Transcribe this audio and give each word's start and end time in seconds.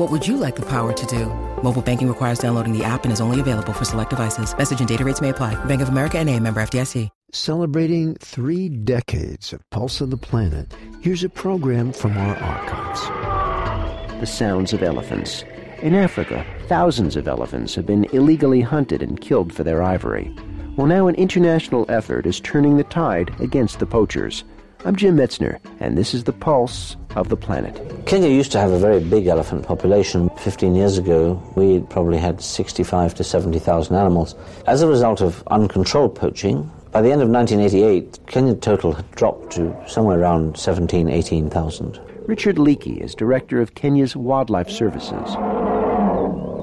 What 0.00 0.10
would 0.10 0.26
you 0.26 0.38
like 0.38 0.56
the 0.56 0.64
power 0.64 0.94
to 0.94 1.06
do? 1.06 1.26
Mobile 1.62 1.82
banking 1.82 2.08
requires 2.08 2.38
downloading 2.38 2.72
the 2.72 2.82
app 2.82 3.04
and 3.04 3.12
is 3.12 3.20
only 3.20 3.38
available 3.38 3.74
for 3.74 3.84
select 3.84 4.08
devices. 4.08 4.56
Message 4.56 4.78
and 4.78 4.88
data 4.88 5.04
rates 5.04 5.20
may 5.20 5.28
apply. 5.28 5.62
Bank 5.66 5.82
of 5.82 5.90
America 5.90 6.18
and 6.18 6.30
a 6.30 6.40
member 6.40 6.62
FDIC. 6.62 7.10
Celebrating 7.32 8.14
three 8.14 8.70
decades 8.70 9.52
of 9.52 9.60
Pulse 9.68 10.00
of 10.00 10.08
the 10.08 10.16
Planet, 10.16 10.74
here's 11.02 11.22
a 11.22 11.28
program 11.28 11.92
from 11.92 12.16
our 12.16 12.34
archives. 12.34 14.20
The 14.20 14.26
sounds 14.26 14.72
of 14.72 14.82
elephants. 14.82 15.44
In 15.82 15.94
Africa, 15.94 16.46
thousands 16.66 17.14
of 17.14 17.28
elephants 17.28 17.74
have 17.74 17.84
been 17.84 18.04
illegally 18.14 18.62
hunted 18.62 19.02
and 19.02 19.20
killed 19.20 19.52
for 19.52 19.64
their 19.64 19.82
ivory. 19.82 20.34
Well, 20.76 20.86
now 20.86 21.08
an 21.08 21.14
international 21.16 21.84
effort 21.90 22.24
is 22.24 22.40
turning 22.40 22.78
the 22.78 22.84
tide 22.84 23.38
against 23.38 23.78
the 23.78 23.86
poachers. 23.86 24.44
I'm 24.82 24.96
Jim 24.96 25.16
Metzner, 25.16 25.58
and 25.78 25.98
this 25.98 26.14
is 26.14 26.24
the 26.24 26.32
pulse 26.32 26.96
of 27.14 27.28
the 27.28 27.36
planet. 27.36 27.78
Kenya 28.06 28.30
used 28.30 28.50
to 28.52 28.58
have 28.58 28.70
a 28.70 28.78
very 28.78 28.98
big 28.98 29.26
elephant 29.26 29.66
population. 29.66 30.30
15 30.38 30.74
years 30.74 30.96
ago, 30.96 31.34
we 31.54 31.80
probably 31.80 32.16
had 32.16 32.40
65 32.40 33.14
to 33.16 33.22
70,000 33.22 33.94
animals. 33.94 34.34
As 34.66 34.80
a 34.80 34.88
result 34.88 35.20
of 35.20 35.46
uncontrolled 35.48 36.14
poaching, 36.14 36.70
by 36.92 37.02
the 37.02 37.12
end 37.12 37.20
of 37.20 37.28
1988, 37.28 38.26
Kenya 38.26 38.54
total 38.54 38.92
had 38.92 39.10
dropped 39.10 39.52
to 39.52 39.76
somewhere 39.86 40.18
around 40.18 40.56
17, 40.56 41.10
18,000. 41.10 42.00
Richard 42.26 42.56
Leakey 42.56 43.02
is 43.02 43.14
director 43.14 43.60
of 43.60 43.74
Kenya's 43.74 44.16
Wildlife 44.16 44.70
Services. 44.70 45.36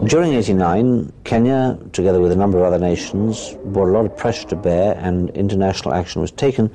During 0.09 0.33
89, 0.33 1.13
Kenya, 1.23 1.77
together 1.91 2.19
with 2.19 2.31
a 2.31 2.35
number 2.35 2.57
of 2.57 2.63
other 2.63 2.79
nations, 2.79 3.55
brought 3.65 3.89
a 3.89 3.91
lot 3.91 4.05
of 4.05 4.17
pressure 4.17 4.47
to 4.47 4.55
bear, 4.55 4.95
and 4.97 5.29
international 5.31 5.93
action 5.93 6.19
was 6.19 6.31
taken 6.31 6.71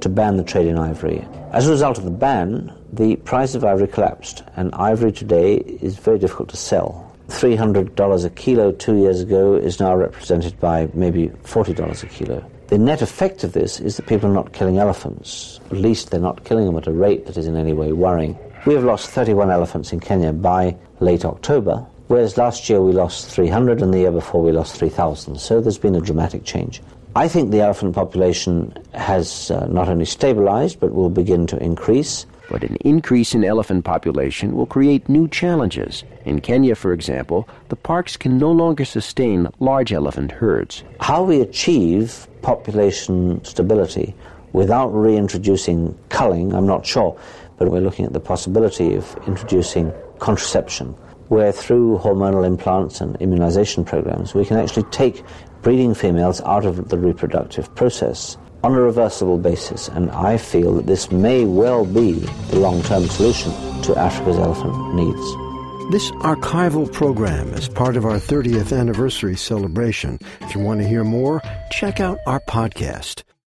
to 0.00 0.08
ban 0.08 0.36
the 0.36 0.44
trade 0.44 0.66
in 0.66 0.78
ivory. 0.78 1.26
As 1.52 1.66
a 1.66 1.70
result 1.70 1.98
of 1.98 2.04
the 2.04 2.10
ban, 2.10 2.72
the 2.92 3.16
price 3.16 3.54
of 3.54 3.64
ivory 3.64 3.88
collapsed, 3.88 4.42
and 4.56 4.74
ivory 4.74 5.12
today 5.12 5.56
is 5.56 5.96
very 5.96 6.18
difficult 6.18 6.48
to 6.50 6.56
sell. 6.56 7.02
$300 7.28 8.24
a 8.24 8.30
kilo 8.30 8.72
two 8.72 8.96
years 8.96 9.20
ago 9.20 9.54
is 9.54 9.80
now 9.80 9.96
represented 9.96 10.58
by 10.60 10.88
maybe 10.94 11.28
$40 11.44 12.02
a 12.02 12.06
kilo. 12.06 12.50
The 12.68 12.78
net 12.78 13.02
effect 13.02 13.44
of 13.44 13.52
this 13.52 13.80
is 13.80 13.96
that 13.96 14.06
people 14.06 14.28
are 14.28 14.34
not 14.34 14.52
killing 14.52 14.78
elephants. 14.78 15.60
At 15.66 15.76
least 15.76 16.10
they're 16.10 16.20
not 16.20 16.44
killing 16.44 16.66
them 16.66 16.76
at 16.76 16.86
a 16.86 16.92
rate 16.92 17.26
that 17.26 17.36
is 17.36 17.46
in 17.46 17.56
any 17.56 17.72
way 17.72 17.92
worrying. 17.92 18.36
We 18.66 18.74
have 18.74 18.84
lost 18.84 19.10
31 19.10 19.50
elephants 19.50 19.92
in 19.92 20.00
Kenya 20.00 20.32
by 20.32 20.76
late 20.98 21.24
October, 21.24 21.86
whereas 22.08 22.36
last 22.36 22.68
year 22.68 22.80
we 22.80 22.92
lost 22.92 23.28
300 23.28 23.82
and 23.82 23.92
the 23.92 23.98
year 23.98 24.10
before 24.10 24.42
we 24.42 24.52
lost 24.52 24.76
3,000. 24.76 25.38
So 25.38 25.60
there's 25.60 25.78
been 25.78 25.94
a 25.94 26.00
dramatic 26.00 26.44
change. 26.44 26.82
I 27.14 27.28
think 27.28 27.50
the 27.50 27.60
elephant 27.60 27.94
population 27.94 28.76
has 28.92 29.50
uh, 29.50 29.66
not 29.68 29.88
only 29.88 30.04
stabilized 30.04 30.80
but 30.80 30.92
will 30.92 31.08
begin 31.08 31.46
to 31.46 31.62
increase. 31.62 32.26
But 32.48 32.62
an 32.62 32.76
increase 32.76 33.34
in 33.34 33.42
elephant 33.42 33.84
population 33.84 34.54
will 34.54 34.66
create 34.66 35.08
new 35.08 35.26
challenges. 35.26 36.04
In 36.24 36.40
Kenya, 36.40 36.74
for 36.76 36.92
example, 36.92 37.48
the 37.70 37.76
parks 37.76 38.16
can 38.16 38.38
no 38.38 38.52
longer 38.52 38.84
sustain 38.84 39.48
large 39.58 39.92
elephant 39.92 40.30
herds. 40.30 40.84
How 41.00 41.24
we 41.24 41.40
achieve 41.40 42.28
population 42.42 43.44
stability 43.44 44.14
without 44.52 44.88
reintroducing 44.88 45.98
culling, 46.08 46.54
I'm 46.54 46.66
not 46.66 46.86
sure, 46.86 47.18
but 47.58 47.70
we're 47.70 47.80
looking 47.80 48.04
at 48.04 48.12
the 48.12 48.20
possibility 48.20 48.94
of 48.94 49.16
introducing 49.26 49.92
contraception, 50.18 50.94
where 51.28 51.52
through 51.52 51.98
hormonal 51.98 52.46
implants 52.46 53.00
and 53.00 53.16
immunization 53.16 53.84
programs, 53.84 54.34
we 54.34 54.44
can 54.44 54.58
actually 54.58 54.84
take 54.90 55.22
breeding 55.62 55.94
females 55.94 56.40
out 56.42 56.64
of 56.64 56.88
the 56.88 56.98
reproductive 56.98 57.74
process 57.74 58.36
on 58.62 58.72
a 58.72 58.80
reversible 58.80 59.38
basis, 59.38 59.88
and 59.88 60.10
I 60.10 60.36
feel 60.38 60.74
that 60.74 60.86
this 60.86 61.10
may 61.10 61.44
well 61.44 61.84
be 61.84 62.12
the 62.50 62.58
long-term 62.58 63.06
solution 63.06 63.52
to 63.82 63.96
Africa's 63.96 64.38
elephant 64.38 64.94
needs. 64.94 65.46
This 65.92 66.10
archival 66.22 66.92
program 66.92 67.48
is 67.54 67.68
part 67.68 67.96
of 67.96 68.04
our 68.04 68.16
30th 68.16 68.76
anniversary 68.76 69.36
celebration. 69.36 70.18
If 70.40 70.54
you 70.56 70.60
want 70.60 70.80
to 70.80 70.88
hear 70.88 71.04
more, 71.04 71.40
check 71.70 72.00
out 72.00 72.18
our 72.26 72.40
podcast. 72.40 73.22